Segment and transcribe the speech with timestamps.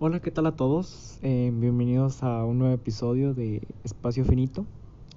[0.00, 1.20] Hola, ¿qué tal a todos?
[1.22, 4.66] Eh, bienvenidos a un nuevo episodio de Espacio Finito.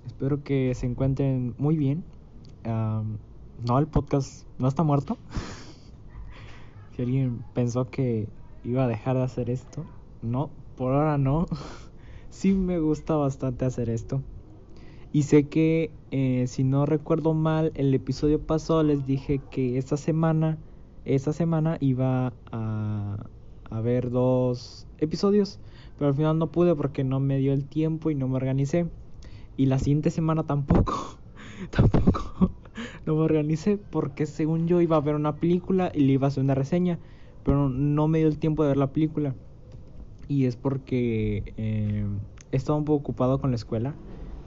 [0.05, 2.03] Espero que se encuentren muy bien.
[2.63, 3.17] Am,
[3.67, 5.17] no, el podcast no está muerto.
[6.95, 8.27] si alguien pensó que
[8.63, 9.83] iba a dejar de hacer esto,
[10.21, 11.47] no, por ahora no.
[12.29, 14.21] sí me gusta bastante hacer esto.
[15.11, 19.97] Y sé que, eh, si no recuerdo mal, el episodio pasado les dije que esta
[19.97, 20.59] semana,
[21.03, 23.25] esta semana iba a,
[23.69, 25.59] a ver dos episodios,
[25.97, 28.87] pero al final no pude porque no me dio el tiempo y no me organicé.
[29.55, 31.19] Y la siguiente semana tampoco,
[31.71, 32.51] tampoco
[33.05, 36.29] no me organicé porque según yo iba a ver una película y le iba a
[36.29, 36.99] hacer una reseña,
[37.43, 39.35] pero no me dio el tiempo de ver la película.
[40.27, 42.05] Y es porque eh,
[42.51, 43.95] he estado un poco ocupado con la escuela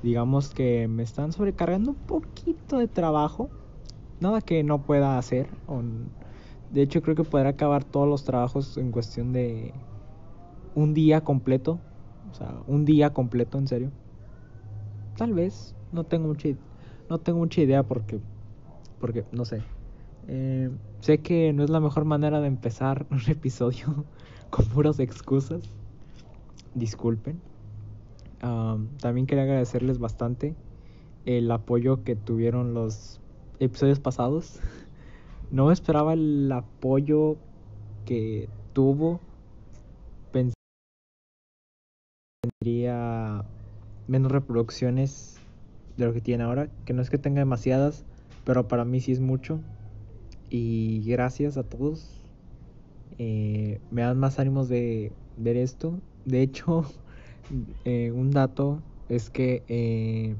[0.03, 3.51] digamos que me están sobrecargando un poquito de trabajo.
[4.21, 5.49] Nada que no pueda hacer.
[6.73, 9.73] De hecho, creo que podré acabar todos los trabajos en cuestión de
[10.75, 11.81] un día completo.
[12.31, 13.91] O sea, un día completo, en serio.
[15.17, 15.75] Tal vez.
[15.93, 16.49] No tengo mucha,
[17.09, 18.21] no tengo mucha idea porque,
[19.01, 19.63] porque no sé.
[20.29, 24.05] Eh, sé que no es la mejor manera de empezar un episodio
[24.51, 25.63] con puras excusas.
[26.75, 27.41] Disculpen.
[29.01, 30.55] También quería agradecerles bastante
[31.27, 33.21] el apoyo que tuvieron los
[33.59, 34.61] episodios pasados.
[35.51, 37.37] No esperaba el apoyo
[38.07, 39.21] que tuvo.
[40.31, 40.55] Pensé
[42.43, 43.45] que tendría
[44.07, 45.41] menos reproducciones
[45.97, 46.69] de lo que tiene ahora.
[46.85, 48.05] Que no es que tenga demasiadas,
[48.45, 49.61] pero para mí sí es mucho.
[50.51, 52.21] Y gracias a todos.
[53.19, 55.99] Eh, me dan más ánimos de ver esto.
[56.27, 56.85] De hecho,
[57.85, 60.37] eh, un dato es que eh,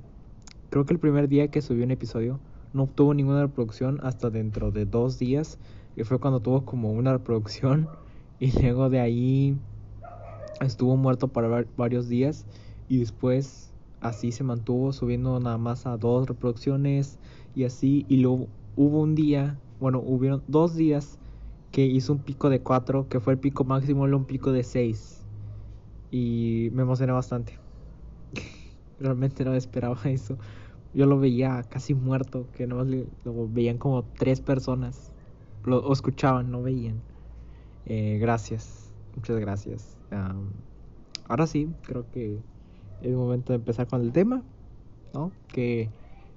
[0.71, 2.39] creo que el primer día que subí un episodio
[2.73, 5.59] no obtuvo ninguna reproducción hasta dentro de dos días,
[5.95, 7.89] que fue cuando tuvo como una reproducción
[8.39, 9.57] y luego de ahí
[10.61, 12.47] estuvo muerto para varios días
[12.89, 17.19] y después así se mantuvo subiendo nada más a dos reproducciones
[17.55, 21.19] y así y luego hubo un día, bueno, hubieron dos días
[21.71, 24.65] que hizo un pico de cuatro, que fue el pico máximo, luego un pico de
[24.65, 25.21] seis
[26.11, 27.59] y me emocioné bastante.
[28.99, 30.39] Realmente no esperaba eso.
[30.93, 35.13] Yo lo veía casi muerto, que no lo veían como tres personas.
[35.65, 37.01] Lo escuchaban, no veían.
[37.87, 39.97] Eh, gracias, muchas gracias.
[41.29, 42.39] ahora sí, creo que
[43.03, 44.43] es momento de empezar con el tema,
[45.15, 45.33] ¿no?
[45.49, 45.89] Que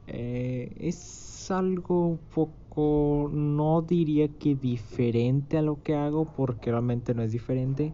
[0.07, 7.13] eh, es algo un poco, no diría que diferente a lo que hago, porque realmente
[7.13, 7.93] no es diferente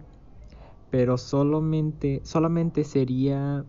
[0.90, 3.66] pero solamente, solamente sería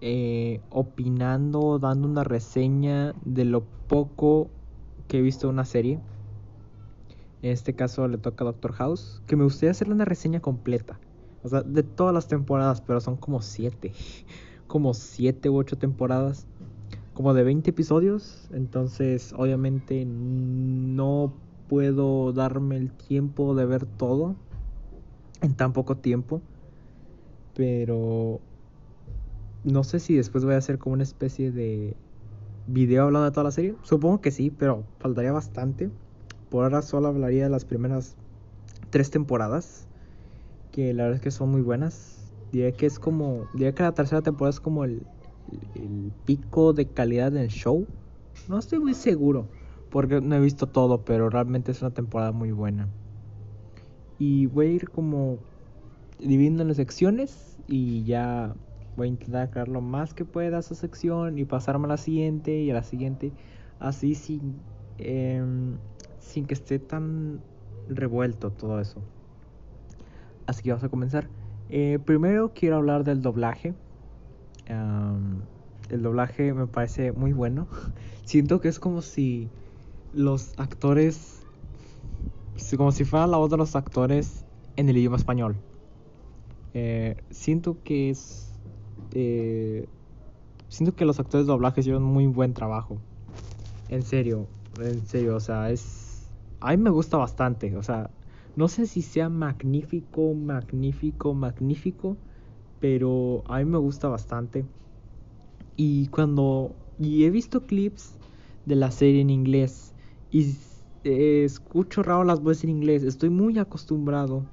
[0.00, 4.50] eh, opinando, dando una reseña de lo poco
[5.08, 6.00] que he visto una serie.
[7.42, 10.98] En este caso le toca a Doctor House, que me gustaría hacerle una reseña completa.
[11.42, 13.92] O sea, de todas las temporadas, pero son como siete.
[14.66, 16.46] Como siete u ocho temporadas.
[17.12, 18.48] Como de 20 episodios.
[18.50, 21.34] Entonces, obviamente no
[21.68, 24.36] puedo darme el tiempo de ver todo
[25.42, 26.40] en tan poco tiempo.
[27.54, 28.40] Pero
[29.64, 31.96] no sé si después voy a hacer como una especie de
[32.66, 33.74] video hablando de toda la serie.
[33.82, 35.90] Supongo que sí, pero faltaría bastante.
[36.50, 38.14] Por ahora solo hablaría de las primeras
[38.90, 39.86] tres temporadas.
[40.70, 42.30] Que la verdad es que son muy buenas.
[42.52, 43.46] Diría que es como.
[43.54, 45.06] Diría que la tercera temporada es como el,
[45.74, 47.86] el pico de calidad del show.
[48.48, 49.48] No estoy muy seguro.
[49.90, 52.88] Porque no he visto todo, pero realmente es una temporada muy buena.
[54.18, 55.38] Y voy a ir como
[56.18, 58.54] dividiendo en las secciones y ya
[58.96, 62.60] voy a intentar aclarar lo más que pueda esa sección y pasarme a la siguiente
[62.60, 63.32] y a la siguiente.
[63.78, 64.56] Así sin,
[64.98, 65.76] em,
[66.20, 67.40] sin que esté tan
[67.88, 69.02] revuelto todo eso.
[70.46, 71.28] Así que vamos a comenzar.
[71.70, 73.74] Eh, primero quiero hablar del doblaje.
[75.90, 77.68] el doblaje me parece muy bueno.
[78.24, 79.50] Siento que es como si
[80.14, 81.44] los actores
[82.76, 84.44] como si fuera la voz de los actores
[84.76, 85.56] en el idioma español.
[86.72, 88.53] Eh, siento que es.
[89.14, 89.88] Eh,
[90.68, 92.98] siento que los actores de doblaje hicieron muy buen trabajo.
[93.88, 94.46] En serio,
[94.78, 96.32] en serio, o sea, es.
[96.60, 98.10] A mí me gusta bastante, o sea,
[98.56, 102.16] no sé si sea magnífico, magnífico, magnífico,
[102.80, 104.64] pero a mí me gusta bastante.
[105.76, 106.76] Y cuando.
[106.98, 108.18] Y he visto clips
[108.64, 109.94] de la serie en inglés
[110.30, 110.56] y
[111.04, 113.02] eh, escucho raro las voces en inglés.
[113.02, 114.44] Estoy muy acostumbrado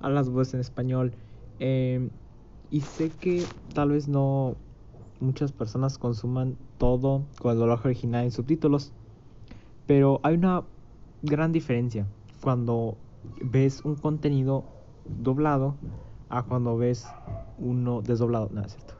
[0.00, 1.16] a las voces en español.
[1.58, 2.10] Em,
[2.70, 3.44] y sé que
[3.74, 4.56] tal vez no
[5.20, 8.92] muchas personas consuman todo con el doblaje original en subtítulos.
[9.86, 10.64] Pero hay una
[11.22, 12.06] gran diferencia
[12.42, 12.96] cuando
[13.42, 14.64] ves un contenido
[15.06, 15.76] doblado
[16.28, 17.06] a cuando ves
[17.58, 18.50] uno desdoblado.
[18.52, 18.94] No, es cierto.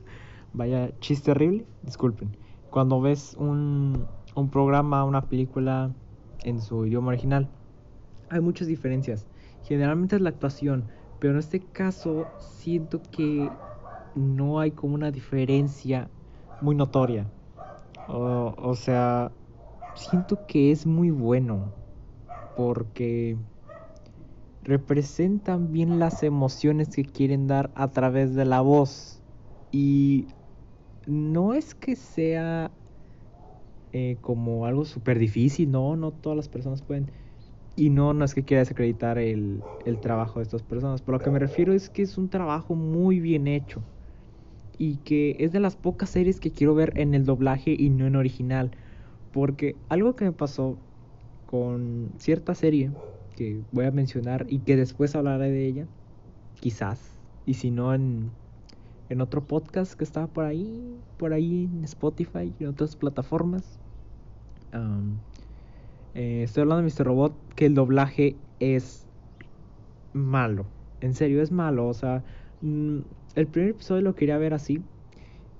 [0.52, 2.36] Vaya chiste horrible, disculpen.
[2.70, 5.92] Cuando ves un, un programa, una película
[6.42, 7.48] en su idioma original,
[8.28, 9.26] hay muchas diferencias.
[9.62, 10.84] Generalmente es la actuación,
[11.18, 13.58] pero en este caso siento que
[14.14, 16.10] no hay como una diferencia
[16.60, 17.30] muy notoria.
[18.06, 19.32] O, o sea,
[19.94, 21.72] siento que es muy bueno
[22.54, 23.36] porque
[24.62, 29.22] representan bien las emociones que quieren dar a través de la voz.
[29.70, 30.28] Y
[31.06, 32.72] no es que sea
[33.92, 37.10] eh, como algo súper difícil, no, no todas las personas pueden.
[37.76, 41.24] Y no, no es que quiera desacreditar el, el trabajo de estas personas, pero lo
[41.24, 43.82] que me refiero es que es un trabajo muy bien hecho.
[44.78, 48.06] Y que es de las pocas series que quiero ver en el doblaje y no
[48.06, 48.72] en original.
[49.32, 50.78] Porque algo que me pasó
[51.46, 52.90] con cierta serie
[53.36, 55.86] que voy a mencionar y que después hablaré de ella,
[56.60, 57.00] quizás,
[57.46, 58.30] y si no en,
[59.08, 63.78] en otro podcast que estaba por ahí, por ahí en Spotify y en otras plataformas.
[66.14, 67.06] Eh, estoy hablando de Mr.
[67.06, 69.06] Robot, que el doblaje es
[70.12, 70.66] malo,
[71.00, 72.24] en serio es malo, o sea,
[72.60, 72.98] mm,
[73.34, 74.82] el primer episodio lo quería ver así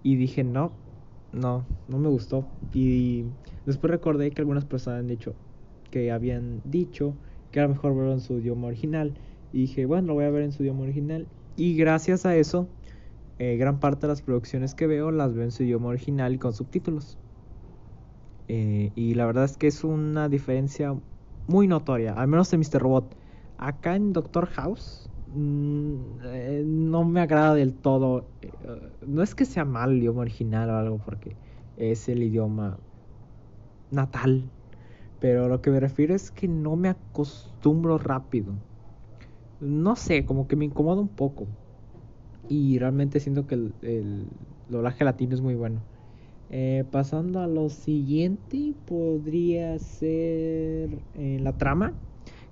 [0.03, 0.73] y dije no,
[1.33, 3.25] no, no me gustó y
[3.67, 5.35] después recordé que algunas personas han dicho
[5.91, 7.15] que habían dicho
[7.51, 9.15] que era mejor verlo en su idioma original.
[9.53, 11.29] Y dije, bueno, lo voy a ver en su idioma original.
[11.57, 12.69] Y gracias a eso,
[13.39, 16.39] eh, gran parte de las producciones que veo las veo en su idioma original y
[16.39, 17.19] con subtítulos.
[18.49, 20.95] Eh, y la verdad es que es una diferencia
[21.47, 22.81] muy notoria, al menos en Mr.
[22.81, 23.17] Robot.
[23.57, 28.31] Acá en Doctor House mm, eh, no me agrada del todo.
[29.07, 31.37] no es que sea mal el idioma original o algo, porque
[31.77, 32.79] es el idioma
[33.91, 34.51] natal
[35.25, 38.53] pero lo que me refiero es que no me acostumbro rápido.
[39.59, 41.47] No sé, como que me incomoda un poco.
[42.51, 44.27] Y realmente siento que el,
[44.69, 45.81] doblaje latino es muy bueno.
[46.57, 51.95] Eh, pasando a lo siguiente, podría ser eh, la trama.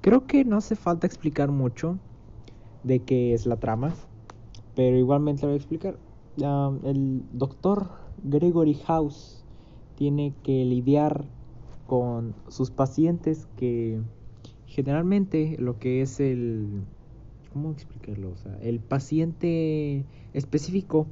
[0.00, 2.00] Creo que no hace falta explicar mucho
[2.82, 3.94] de qué es la trama,
[4.74, 6.00] pero igualmente lo voy a explicar.
[6.82, 7.90] el doctor
[8.24, 9.44] Gregory House
[9.94, 11.24] tiene que lidiar
[11.86, 14.00] con sus pacientes que
[14.66, 16.82] generalmente lo que es el
[17.52, 18.32] ¿cómo explicarlo?
[18.32, 21.06] O sea, el paciente específico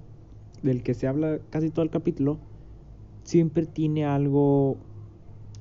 [0.65, 2.50] del que se habla casi todo el capítulo
[3.31, 4.77] siempre tiene algo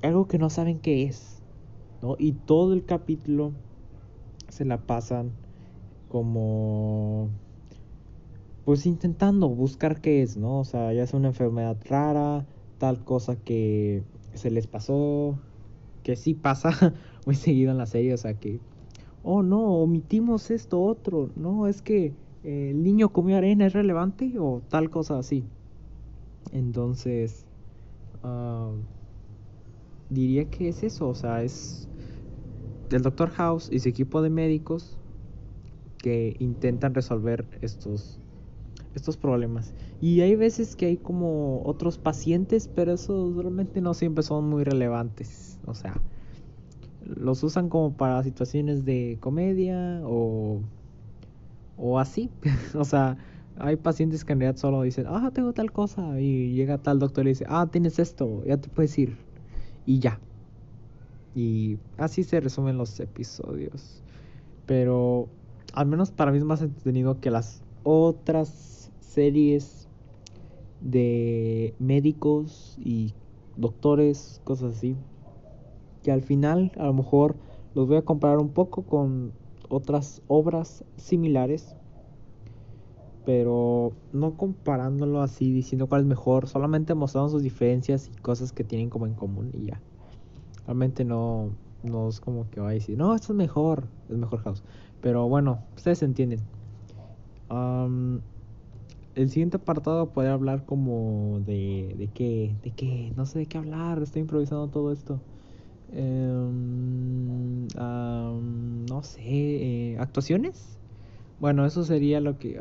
[0.02, 1.40] algo que no saben qué es,
[2.02, 2.16] ¿no?
[2.18, 3.52] Y todo el capítulo
[4.48, 5.30] se la pasan
[6.08, 7.28] como
[8.64, 10.58] pues intentando buscar qué es, ¿no?
[10.58, 12.44] O sea, ya es una enfermedad rara,
[12.78, 14.02] tal cosa que
[14.34, 15.38] se les pasó,
[16.02, 16.70] que sí pasa
[17.24, 18.58] muy seguido en la serie, o sea que,
[19.22, 24.34] oh no, omitimos esto otro, no, es que eh, el niño comió arena, ¿es relevante?
[24.40, 25.44] O tal cosa así.
[26.52, 27.46] Entonces,
[30.08, 31.88] diría que es eso, o sea, es
[32.88, 34.98] del Doctor House y su equipo de médicos
[35.98, 38.18] que intentan resolver estos
[38.94, 39.74] estos problemas.
[40.00, 44.64] Y hay veces que hay como otros pacientes, pero esos realmente no siempre son muy
[44.64, 45.58] relevantes.
[45.66, 46.02] O sea,
[47.00, 50.62] los usan como para situaciones de comedia o,
[51.76, 52.30] o así.
[52.74, 53.18] o sea,
[53.60, 56.20] hay pacientes que en realidad solo dicen, ah, tengo tal cosa.
[56.20, 59.16] Y llega tal doctor y dice, ah, tienes esto, ya te puedes ir.
[59.86, 60.18] Y ya.
[61.34, 64.02] Y así se resumen los episodios.
[64.66, 65.28] Pero
[65.72, 69.88] al menos para mí es más entretenido que las otras series
[70.80, 73.14] de médicos y
[73.56, 74.96] doctores, cosas así.
[76.02, 77.36] Que al final a lo mejor
[77.74, 79.32] los voy a comparar un poco con
[79.68, 81.76] otras obras similares.
[83.32, 88.64] Pero no comparándolo así, diciendo cuál es mejor, solamente mostrando sus diferencias y cosas que
[88.64, 89.80] tienen como en común y ya.
[90.66, 94.40] Realmente no, no es como que va a decir, no, esto es mejor, es mejor
[94.40, 94.64] House.
[95.00, 96.40] Pero bueno, ustedes entienden
[99.14, 103.58] el siguiente apartado puede hablar como de, de qué, de qué, no sé de qué
[103.58, 105.20] hablar, estoy improvisando todo esto.
[105.92, 107.66] Em,
[108.86, 110.78] no sé, eh, actuaciones.
[111.38, 112.60] Bueno, eso sería lo que,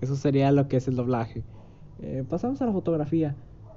[0.00, 1.42] eso sería lo que es el doblaje.
[1.98, 3.36] Eh, pasamos a la fotografía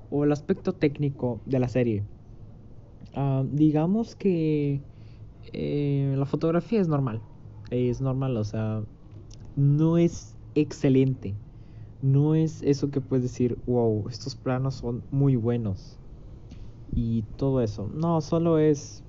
[0.09, 2.03] o el aspecto técnico de la serie.
[3.51, 4.81] digamos que
[5.51, 7.21] eh, la fotografía es normal,
[7.69, 8.83] es normal, o sea,
[9.55, 11.35] no es excelente
[12.03, 15.97] no es eso que puedes decir, wow, estos planos son muy buenos
[16.91, 17.89] y todo eso.
[17.95, 19.01] No, solo es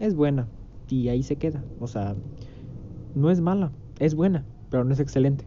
[0.00, 0.48] es buena
[0.88, 1.62] y ahí se queda.
[1.78, 2.16] O sea,
[3.14, 5.44] no es mala, es buena, pero no es excelente.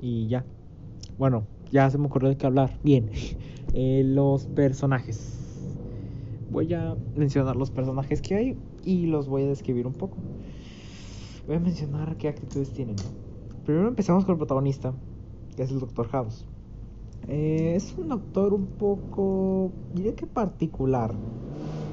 [0.00, 0.44] Y ya.
[1.18, 2.78] Bueno, ya se me ocurrió de qué hablar.
[2.82, 3.10] Bien,
[3.74, 5.32] eh, los personajes.
[6.50, 10.16] Voy a mencionar los personajes que hay y los voy a describir un poco.
[11.46, 12.96] Voy a mencionar qué actitudes tienen.
[13.64, 14.94] Primero empezamos con el protagonista,
[15.56, 16.08] que es el Dr.
[16.08, 16.46] House.
[17.28, 21.12] Eh, es un doctor un poco, diré que particular,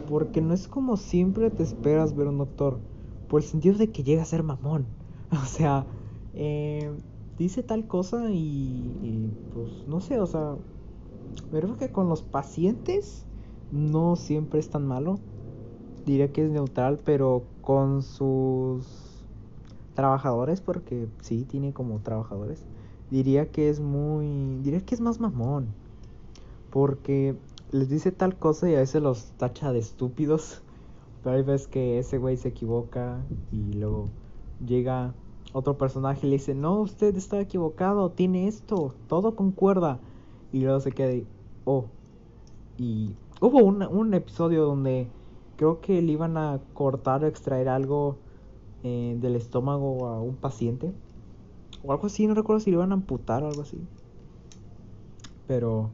[0.07, 2.79] porque no es como siempre te esperas ver un doctor,
[3.27, 4.85] por el sentido de que llega a ser mamón.
[5.31, 5.87] O sea,
[6.35, 6.91] eh,
[7.37, 10.55] dice tal cosa y, pues no sé, o sea,
[11.51, 13.25] pero que con los pacientes
[13.71, 15.19] no siempre es tan malo.
[16.05, 18.85] Diría que es neutral, pero con sus
[19.93, 22.59] trabajadores, porque sí, tiene como trabajadores,
[23.09, 25.67] diría que es muy, diría que es más mamón.
[26.71, 27.35] Porque
[27.71, 30.61] les dice tal cosa y a veces los tacha de estúpidos.
[31.23, 33.21] Pero hay veces que ese güey se equivoca
[33.51, 34.09] y luego
[34.65, 35.13] llega
[35.53, 39.99] otro personaje le dice, no, usted está equivocado, tiene esto, todo concuerda.
[40.51, 41.23] Y luego se queda
[41.65, 41.85] oh.
[42.77, 45.07] Y hubo un, un episodio donde
[45.55, 48.17] creo que le iban a cortar o extraer algo
[48.83, 50.91] eh, del estómago a un paciente.
[51.83, 53.79] O algo así, no recuerdo si le iban a amputar o algo así.
[55.47, 55.91] Pero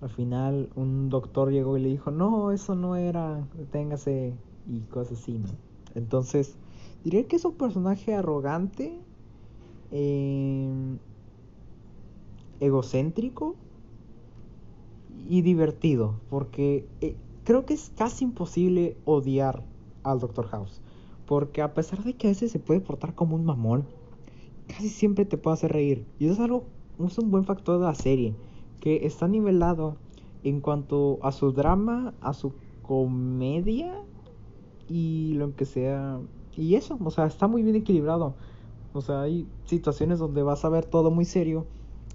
[0.00, 4.34] al final un doctor llegó y le dijo, no, eso no era, deténgase
[4.68, 5.48] y cosas así, ¿no?
[5.94, 6.56] Entonces
[7.08, 8.92] Diría que es un personaje arrogante,
[9.90, 10.98] em,
[12.60, 13.56] egocéntrico
[15.26, 19.64] y divertido, porque eh, creo que es casi imposible odiar
[20.02, 20.48] al Dr.
[20.48, 20.82] House,
[21.24, 23.86] porque a pesar de que a veces se puede portar como un mamón,
[24.66, 26.04] casi siempre te puede hacer reír.
[26.18, 26.64] Y eso es algo,
[27.02, 28.34] es un buen factor de la serie,
[28.80, 29.96] que está nivelado
[30.44, 33.94] en cuanto a su drama, a su comedia
[34.90, 36.20] y lo que sea
[36.58, 38.34] y eso, o sea, está muy bien equilibrado.
[38.92, 41.66] O sea, hay situaciones donde vas a ver todo muy serio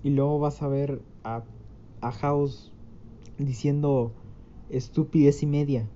[0.04, 1.44] y luego vas a ver a,
[2.02, 2.72] a House
[3.38, 4.12] diciendo
[4.70, 5.88] estupidez y media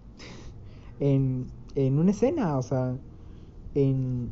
[1.01, 2.95] en, en una escena, o sea,
[3.75, 4.31] en,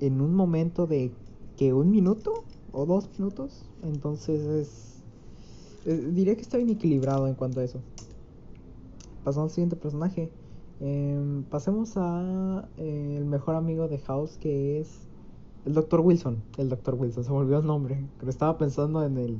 [0.00, 1.10] en un momento de
[1.56, 3.64] que un minuto o dos minutos.
[3.82, 5.02] Entonces es,
[5.84, 7.80] es diré que está bien equilibrado en cuanto a eso.
[9.24, 10.30] Pasamos al siguiente personaje.
[10.80, 15.08] Em, pasemos a eh, el mejor amigo de House que es
[15.64, 16.00] el Dr.
[16.00, 16.42] Wilson.
[16.58, 16.94] El Dr.
[16.94, 18.04] Wilson, se volvió el nombre.
[18.18, 19.38] Pero estaba pensando en el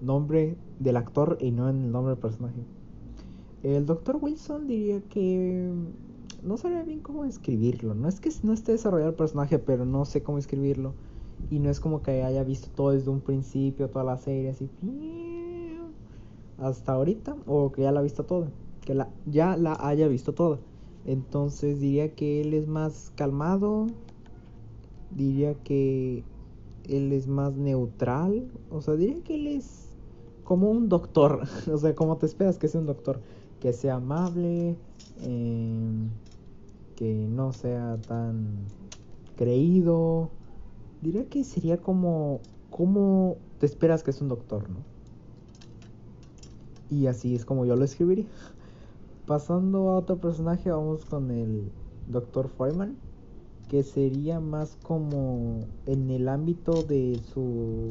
[0.00, 2.62] nombre del actor y no en el nombre del personaje.
[3.62, 4.18] El Dr.
[4.20, 5.72] Wilson diría que
[6.42, 7.94] no sabría bien cómo escribirlo.
[7.94, 10.94] No es que no esté desarrollado el personaje, pero no sé cómo escribirlo.
[11.50, 14.70] Y no es como que haya visto todo desde un principio, toda la serie así.
[16.58, 17.36] Hasta ahorita.
[17.46, 18.48] O que ya la ha visto toda.
[18.84, 20.58] Que la, ya la haya visto toda.
[21.08, 23.86] Entonces diría que él es más calmado,
[25.10, 26.22] diría que
[26.86, 29.86] él es más neutral, o sea, diría que él es
[30.44, 33.22] como un doctor, o sea, como te esperas que sea un doctor,
[33.58, 34.76] que sea amable,
[35.22, 36.10] em,
[36.94, 38.66] que no sea tan
[39.34, 40.28] creído,
[41.00, 44.76] diría que sería como, como te esperas que es un doctor, ¿no?
[46.90, 48.26] Y así es como yo lo escribiría.
[49.28, 51.70] Pasando a otro personaje, vamos con el
[52.06, 52.48] Dr.
[52.48, 52.96] Foreman,
[53.68, 57.90] que sería más como en el ámbito de su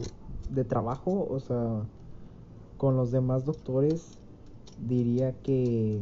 [0.49, 1.83] de trabajo, o sea,
[2.77, 4.17] con los demás doctores,
[4.87, 6.01] diría que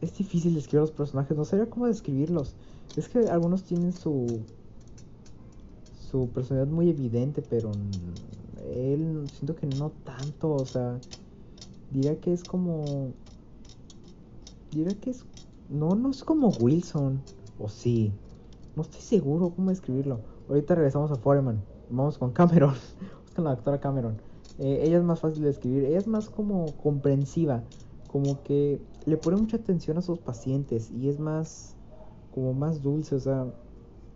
[0.00, 2.56] es difícil describir los personajes, no sabría cómo describirlos.
[2.96, 4.40] Es que algunos tienen su
[6.10, 7.70] su personalidad muy evidente, pero
[8.68, 10.98] él siento que no tanto, o sea,
[11.92, 13.12] diría que es como
[14.70, 15.24] Diría que es.
[15.68, 17.20] No, no es como Wilson.
[17.58, 18.12] O sí.
[18.76, 20.20] No estoy seguro cómo escribirlo.
[20.48, 21.62] Ahorita regresamos a Foreman.
[21.90, 22.74] Vamos con Cameron.
[23.00, 24.20] Vamos con la doctora Cameron.
[24.58, 25.84] Eh, ella es más fácil de escribir.
[25.84, 27.62] Ella es más como comprensiva.
[28.10, 30.90] Como que le pone mucha atención a sus pacientes.
[30.90, 31.74] Y es más.
[32.32, 33.16] Como más dulce.
[33.16, 33.52] O sea.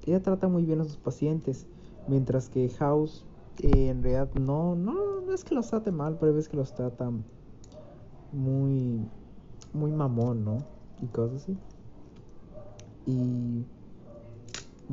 [0.07, 1.67] Ella trata muy bien a sus pacientes.
[2.09, 3.25] Mientras que House.
[3.63, 6.75] Eh, en realidad no, no, no es que los trate mal, pero es que los
[6.75, 7.13] trata
[8.33, 9.09] muy
[9.75, 10.59] muy mamón, ¿no?
[11.03, 11.57] Y cosas así.
[13.07, 13.65] Y,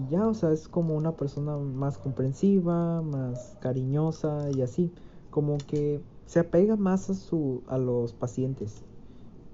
[0.09, 4.91] ya, o sea, es como una persona más comprensiva, más cariñosa y así.
[5.29, 8.83] Como que se apega más a, su, a los pacientes.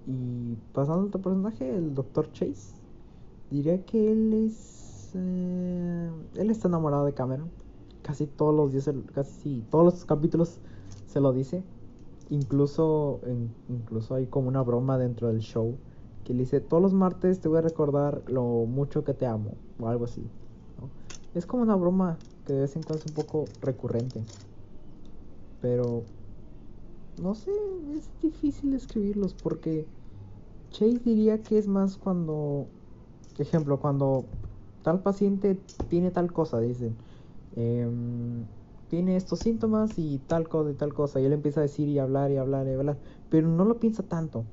[0.07, 2.31] Y pasando a otro personaje, el Dr.
[2.31, 2.73] Chase.
[3.51, 5.11] Diría que él es.
[5.13, 7.49] Eh, él está enamorado de Cameron.
[8.01, 10.59] Casi todos los días, casi todos los capítulos
[11.07, 11.63] se lo dice.
[12.29, 13.21] Incluso,
[13.69, 15.75] incluso hay como una broma dentro del show
[16.25, 19.87] que dice, todos los martes te voy a recordar lo mucho que te amo, o
[19.87, 20.21] algo así.
[21.33, 24.19] Es como una broma que de vez en cuando es un poco recurrente.
[25.61, 26.03] Pero
[27.21, 27.51] no sé,
[27.97, 29.85] es difícil escribirlos porque
[30.71, 32.67] Chase diría que es más cuando,
[33.37, 34.25] ejemplo, cuando
[34.83, 35.57] tal paciente
[35.89, 36.95] tiene tal cosa, dicen,
[37.55, 38.43] em,
[38.89, 41.99] tiene estos síntomas y tal cosa y tal cosa, y él empieza a decir y
[41.99, 42.97] hablar y hablar y hablar,
[43.29, 44.45] pero no lo piensa tanto.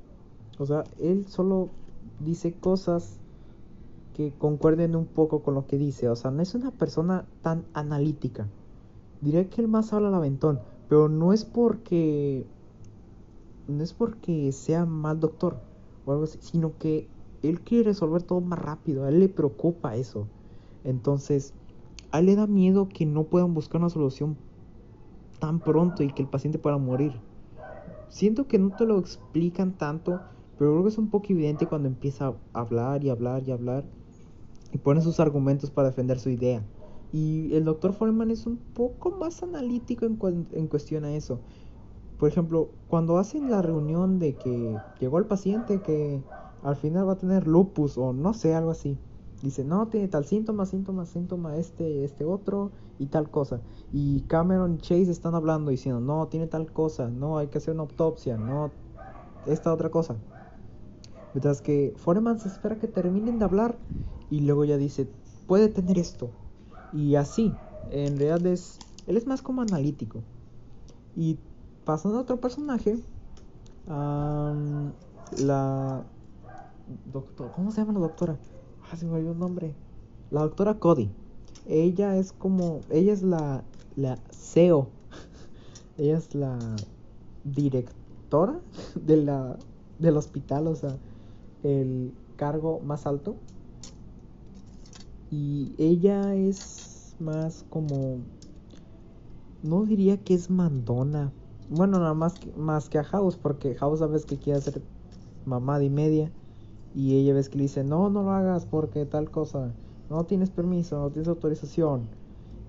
[0.57, 1.69] O sea, él solo
[2.19, 3.19] dice cosas
[4.15, 6.07] que concuerden un poco con lo que dice.
[6.09, 8.47] O sea, no es una persona tan analítica.
[9.21, 10.59] Diría que él más habla al aventón.
[10.87, 12.45] Pero no es porque.
[13.67, 15.57] No es porque sea mal doctor
[16.05, 17.09] o algo así, sino que
[17.41, 19.03] él quiere resolver todo más rápido.
[19.03, 20.27] A él le preocupa eso.
[20.83, 21.53] Entonces,
[22.11, 24.37] a le da miedo que no puedan buscar una solución
[25.39, 27.13] tan pronto y que el paciente pueda morir.
[28.09, 30.21] Siento que no te lo explican tanto,
[30.57, 33.83] pero creo que es un poco evidente cuando empieza a hablar y hablar y hablar
[34.71, 36.63] y pone sus argumentos para defender su idea.
[37.11, 40.17] Y el doctor Foreman es un poco más analítico en,
[40.51, 41.39] en cuestión a eso.
[42.17, 46.23] Por ejemplo, cuando hacen la reunión de que llegó el paciente que
[46.61, 48.97] al final va a tener lupus o no sé, algo así.
[49.41, 53.61] Dice, no, tiene tal síntoma, síntoma, síntoma, este, este otro y tal cosa.
[53.91, 57.73] Y Cameron y Chase están hablando diciendo, no, tiene tal cosa, no, hay que hacer
[57.73, 58.71] una autopsia, no,
[59.45, 60.15] esta otra cosa.
[61.33, 63.77] Mientras que Foreman se espera que terminen de hablar
[64.31, 65.07] y luego ya dice,
[65.47, 66.29] puede tener esto.
[66.93, 67.53] Y así,
[67.91, 70.21] en realidad es, él es más como analítico.
[71.15, 71.37] Y
[71.83, 72.97] pasando a otro personaje,
[73.85, 76.03] la
[77.11, 78.37] doctora, ¿cómo se llama la doctora?
[78.95, 79.75] Ah, se me olvidó el nombre.
[80.31, 81.09] La doctora Cody.
[81.67, 83.65] Ella es como, ella es la,
[83.97, 84.87] la CEO.
[85.97, 86.57] ella es la
[87.43, 88.61] directora
[89.05, 89.57] de la,
[89.99, 90.95] del hospital, o sea,
[91.63, 93.35] el cargo más alto.
[95.29, 98.19] Y ella es más como...
[99.61, 101.33] No diría que es mandona.
[101.69, 104.81] Bueno, nada más que, más que a House, porque House veces que quiere hacer
[105.45, 106.31] mamada y media.
[106.95, 109.71] Y ella ves que le dice, no, no lo hagas porque tal cosa.
[110.09, 112.07] No tienes permiso, no tienes autorización.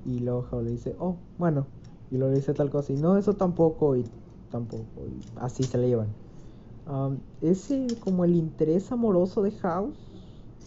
[0.04, 1.66] Y luego le dice, oh, bueno.
[2.10, 2.92] Y luego le dice tal cosa.
[2.92, 3.96] Y no, eso tampoco.
[3.96, 4.04] Y
[4.50, 4.84] tampoco.
[5.06, 6.08] Y así se le llevan.
[6.88, 9.96] Um, es como el interés amoroso de House.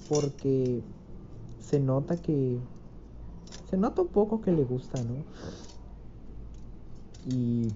[0.08, 0.82] Porque
[1.60, 2.58] se nota que
[3.70, 5.14] se nota un poco que le gusta, ¿no?
[7.32, 7.68] Y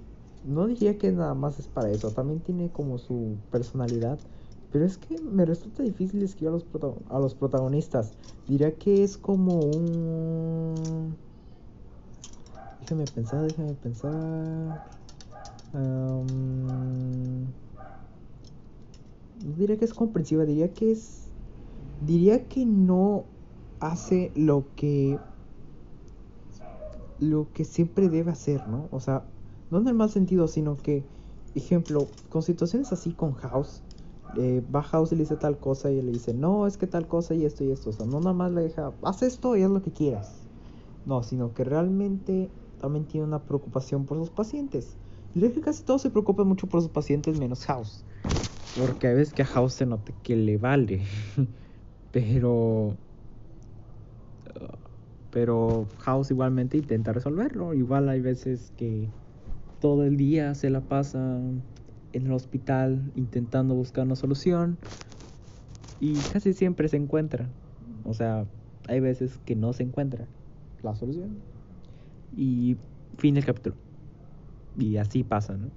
[0.44, 4.18] no diría que nada más es para eso, también tiene como su personalidad,
[4.74, 6.66] pero es que me resulta difícil escribir a los,
[7.10, 8.14] a los protagonistas.
[8.48, 11.16] Diría que es como un...
[12.82, 14.84] Déjame pensar, déjame pensar.
[15.74, 17.46] Um...
[19.58, 21.28] diría que es comprensiva, diría que es...
[22.04, 23.26] Diría que no
[23.80, 25.20] hace lo que
[27.20, 28.88] lo que siempre debe hacer, ¿no?
[28.90, 29.24] O sea,
[29.70, 31.04] no en el mal sentido, sino que,
[31.54, 33.84] ejemplo, con situaciones así con House,
[34.38, 37.34] eh, House y le dice tal cosa y le dice, no, es que tal cosa
[37.36, 37.90] y esto y esto.
[37.90, 40.48] O sea, no nada más le deja, haz esto y haz lo que quieras.
[41.06, 44.98] No, sino que realmente también tiene una preocupación por sus pacientes.
[45.36, 48.06] Y que casi todos se preocupan mucho por sus pacientes menos House.
[48.80, 51.04] Porque a veces que a House se nota que le vale.
[52.12, 52.96] Pero
[55.34, 57.74] pero House igualmente intenta resolverlo.
[57.74, 59.10] Igual hay veces que
[59.80, 61.42] todo el día se la pasa
[62.14, 64.78] en el hospital intentando buscar una solución
[66.00, 67.50] y casi siempre se encuentra.
[68.06, 68.46] O sea,
[68.88, 70.28] hay veces que no se encuentra
[70.82, 71.38] la solución.
[72.36, 72.78] Y
[73.18, 73.76] fin del capítulo.
[74.78, 75.70] Y así pasa, ¿no?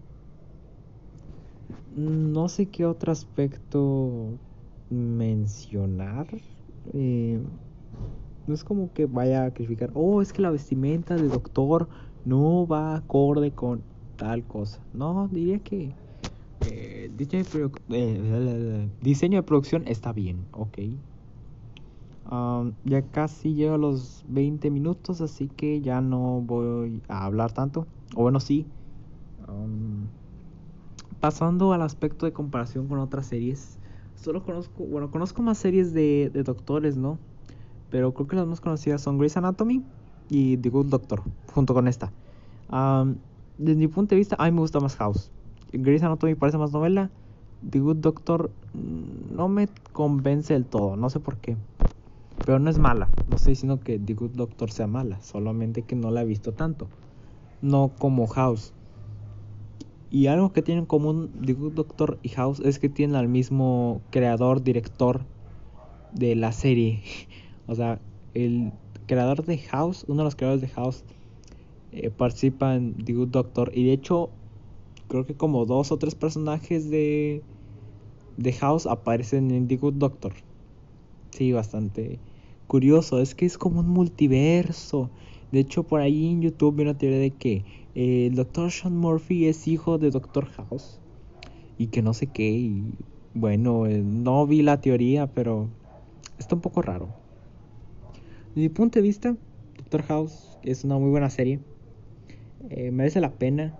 [1.96, 4.38] No sé qué otro aspecto
[4.90, 6.26] mencionar.
[6.92, 7.40] Eh,
[8.46, 11.88] no es como que vaya a calificar, oh, es que la vestimenta del doctor
[12.24, 13.82] no va acorde con
[14.16, 14.80] tal cosa.
[14.92, 15.94] No, diría que
[16.66, 17.10] eh,
[17.90, 20.78] eh, diseño, de producción está bien, ok.
[22.30, 27.52] Um, ya casi llego a los 20 minutos, así que ya no voy a hablar
[27.52, 27.86] tanto.
[28.14, 28.66] O bueno, sí.
[31.20, 33.78] Pasando al aspecto de comparación con otras series.
[34.16, 37.18] Solo conozco, bueno, conozco más series de, de doctores, ¿no?
[37.90, 39.82] pero creo que las más conocidas son Grey's Anatomy
[40.28, 42.12] y The Good Doctor, junto con esta.
[43.58, 45.30] desde mi punto de vista, a mí me gusta más House.
[45.72, 47.10] Grey's Anatomy parece más novela.
[47.68, 51.56] The Good Doctor mm, no me convence del todo, no sé por qué.
[52.44, 55.96] Pero no es mala, no estoy diciendo que The Good Doctor sea mala, solamente que
[55.96, 56.88] no la he visto tanto.
[57.60, 58.72] No como House.
[60.10, 63.28] Y algo que tienen en común The Good Doctor y House es que tienen al
[63.28, 65.26] mismo creador, director
[66.12, 67.02] de la serie.
[67.68, 68.00] O sea,
[68.32, 68.72] el
[69.06, 71.04] creador de House, uno de los creadores de House,
[71.90, 73.72] eh, participa en The Good Doctor.
[73.74, 74.35] Y de hecho,
[75.08, 77.42] creo que como dos o tres personajes de,
[78.36, 80.34] de House aparecen en The Good Doctor.
[81.30, 82.18] Sí, bastante
[82.66, 83.20] curioso.
[83.20, 85.10] Es que es como un multiverso.
[85.52, 87.64] De hecho, por ahí en YouTube vi una teoría de que
[87.94, 88.70] eh, el Dr.
[88.70, 90.98] Sean Murphy es hijo de Doctor House.
[91.78, 92.48] Y que no sé qué.
[92.48, 92.82] Y
[93.34, 95.68] bueno, eh, no vi la teoría, pero
[96.38, 97.08] está un poco raro.
[98.54, 99.36] Desde mi punto de vista,
[99.76, 101.60] Doctor House es una muy buena serie.
[102.70, 103.78] Eh, merece la pena.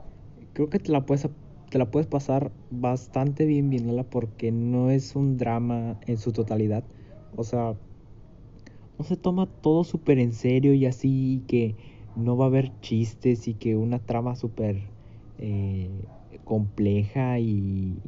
[0.56, 1.28] Creo que te la puedes
[1.68, 6.82] te la puedes pasar bastante bien viéndola porque no es un drama en su totalidad.
[7.36, 7.76] O sea,
[8.98, 11.76] no se toma todo súper en serio y así que
[12.16, 14.80] no va a haber chistes y que una trama súper
[15.36, 15.90] eh,
[16.44, 18.00] compleja y,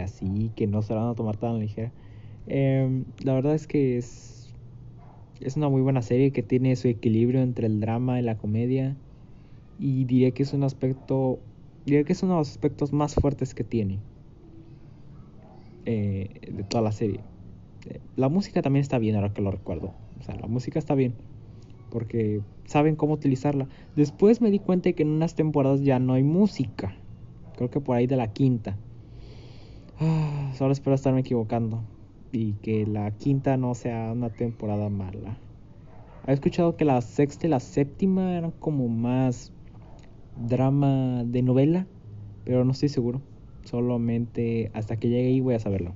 [0.00, 1.92] así que no se la van a tomar tan ligera.
[2.46, 4.52] Em, la verdad es que es,
[5.38, 8.96] es una muy buena serie que tiene su equilibrio entre el drama y la comedia
[9.78, 11.38] y diría que es un aspecto
[11.84, 13.98] diría que es uno de los aspectos más fuertes que tiene
[15.84, 17.20] eh, de toda la serie
[17.86, 20.94] eh, la música también está bien ahora que lo recuerdo o sea, la música está
[20.94, 21.14] bien.
[21.90, 23.66] Porque saben cómo utilizarla.
[23.96, 26.94] Después me di cuenta de que en unas temporadas ya no hay música.
[27.56, 28.76] Creo que por ahí de la quinta.
[30.00, 31.82] Ah, solo espero estarme equivocando.
[32.30, 35.36] Y que la quinta no sea una temporada mala.
[36.26, 39.52] He escuchado que la sexta y la séptima eran como más
[40.36, 41.86] drama de novela.
[42.44, 43.22] Pero no estoy seguro.
[43.64, 45.94] Solamente hasta que llegue ahí voy a saberlo.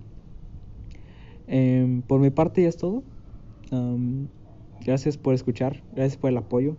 [1.49, 3.05] Em, por mi parte ya es todo
[4.85, 6.77] gracias por escuchar, gracias por el apoyo.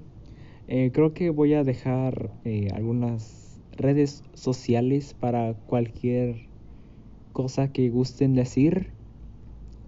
[0.67, 6.49] Eh, creo que voy a dejar eh, algunas redes sociales para cualquier
[7.33, 8.91] cosa que gusten decir,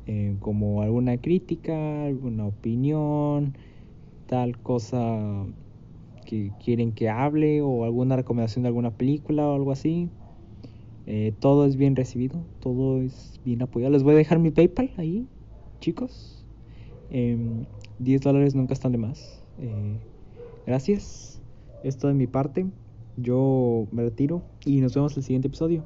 [0.05, 3.53] eh, como alguna crítica, alguna opinión,
[4.27, 5.45] tal cosa
[6.29, 10.09] que quieren que hable o alguna recomendación de alguna película o algo así.
[11.39, 13.91] todo es bien recibido, todo es bien apoyado.
[13.93, 15.25] Les voy a dejar mi PayPal ahí,
[15.79, 16.45] chicos.
[17.09, 17.65] 10 em,
[18.21, 19.43] dólares nunca están de más.
[19.59, 19.97] Eh,
[20.67, 21.41] gracias.
[21.83, 22.67] Esto de mi parte.
[23.17, 25.83] Yo me retiro y nos vemos en el siguiente episodio.